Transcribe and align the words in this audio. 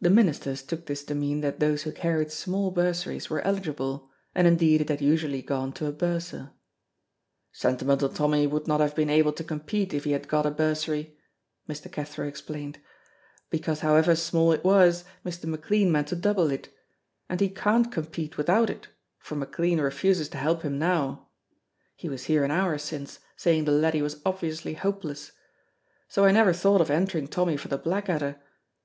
The 0.00 0.10
ministers 0.10 0.62
took 0.62 0.86
this 0.86 1.02
to 1.06 1.14
mean 1.16 1.40
that 1.40 1.58
those 1.58 1.82
who 1.82 1.90
carried 1.90 2.30
small 2.30 2.70
bursaries 2.70 3.28
were 3.28 3.40
eligible, 3.44 4.08
and 4.32 4.46
indeed 4.46 4.80
it 4.82 4.88
had 4.88 5.00
usually 5.00 5.42
gone 5.42 5.72
to 5.72 5.86
a 5.86 5.90
bursar. 5.92 6.52
"Sentimental 7.50 8.08
Tommy 8.08 8.46
would 8.46 8.68
not 8.68 8.78
have 8.78 8.94
been 8.94 9.10
able 9.10 9.32
to 9.32 9.42
compete 9.42 9.92
if 9.92 10.04
he 10.04 10.12
had 10.12 10.28
got 10.28 10.46
a 10.46 10.52
bursary," 10.52 11.16
Mr. 11.68 11.90
Cathro 11.90 12.28
explained, 12.28 12.78
"because 13.50 13.80
however 13.80 14.14
small 14.14 14.52
it 14.52 14.62
was 14.62 15.04
Mr. 15.24 15.46
McLean 15.46 15.90
meant 15.90 16.06
to 16.06 16.14
double 16.14 16.52
it; 16.52 16.68
and 17.28 17.40
he 17.40 17.48
can't 17.48 17.90
compete 17.90 18.36
without 18.38 18.70
it, 18.70 18.86
for 19.18 19.34
McLean 19.34 19.80
refuses 19.80 20.28
to 20.28 20.38
help 20.38 20.62
him 20.62 20.78
now 20.78 21.28
(he 21.96 22.08
was 22.08 22.26
here 22.26 22.44
an 22.44 22.52
hour 22.52 22.78
since, 22.78 23.18
saying 23.36 23.64
the 23.64 23.72
laddie 23.72 24.00
was 24.00 24.22
obviously 24.24 24.74
hopeless), 24.74 25.32
so 26.06 26.24
I 26.24 26.30
never 26.30 26.52
thought 26.52 26.80
of 26.80 26.88
entering 26.88 27.26
Tommy 27.26 27.56
for 27.56 27.66
the 27.66 27.78
Blackadder. 27.78 28.40